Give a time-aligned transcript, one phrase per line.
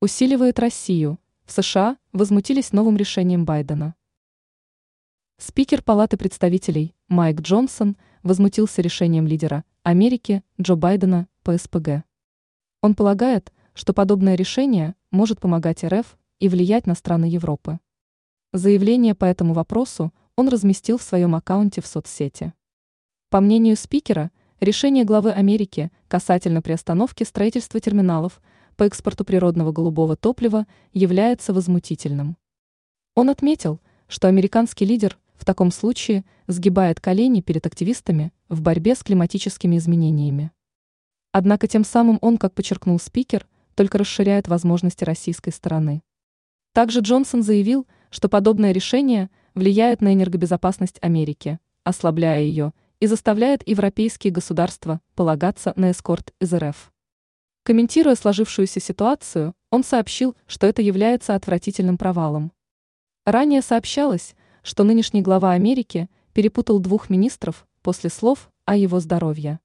[0.00, 1.18] Усиливает Россию.
[1.44, 3.96] В США возмутились новым решением Байдена.
[5.38, 12.04] Спикер Палаты представителей Майк Джонсон возмутился решением лидера Америки Джо Байдена по СПГ.
[12.80, 17.80] Он полагает, что подобное решение может помогать РФ и влиять на страны Европы.
[18.52, 22.54] Заявление по этому вопросу он разместил в своем аккаунте в соцсети.
[23.30, 24.30] По мнению спикера,
[24.60, 28.40] решение главы Америки касательно приостановки строительства терминалов–
[28.78, 32.36] по экспорту природного голубого топлива является возмутительным.
[33.16, 39.02] Он отметил, что американский лидер в таком случае сгибает колени перед активистами в борьбе с
[39.02, 40.52] климатическими изменениями.
[41.32, 46.04] Однако тем самым он, как подчеркнул спикер, только расширяет возможности российской стороны.
[46.72, 54.32] Также Джонсон заявил, что подобное решение влияет на энергобезопасность Америки, ослабляя ее и заставляет европейские
[54.32, 56.92] государства полагаться на эскорт из РФ.
[57.68, 62.50] Комментируя сложившуюся ситуацию, он сообщил, что это является отвратительным провалом.
[63.26, 69.60] Ранее сообщалось, что нынешний глава Америки перепутал двух министров после слов о его здоровье.